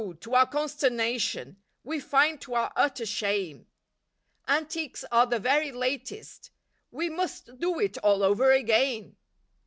to 0.19 0.33
our 0.33 0.47
consternation 0.47 1.61
We 1.83 1.99
find 1.99 2.41
to 2.41 2.55
our 2.55 2.73
utter 2.75 3.05
shame, 3.05 3.67
"Antiques 4.47 5.05
are 5.11 5.27
the 5.27 5.37
very 5.37 5.71
latest," 5.71 6.49
We 6.89 7.07
must 7.07 7.59
do 7.59 7.79
it 7.79 7.99
all 7.99 8.23
over 8.23 8.51
again. 8.51 9.15